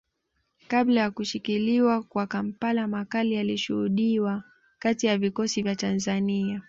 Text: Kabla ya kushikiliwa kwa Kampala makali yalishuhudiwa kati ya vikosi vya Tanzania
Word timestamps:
Kabla 0.67 1.01
ya 1.01 1.11
kushikiliwa 1.11 2.03
kwa 2.03 2.27
Kampala 2.27 2.87
makali 2.87 3.33
yalishuhudiwa 3.33 4.43
kati 4.79 5.07
ya 5.07 5.17
vikosi 5.17 5.61
vya 5.63 5.75
Tanzania 5.75 6.59